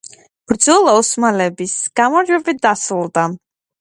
ბრძოლა 0.51 0.95
ოსმალების 1.01 1.75
გამარჯვებით 2.01 2.67
დასრულდა. 2.67 3.29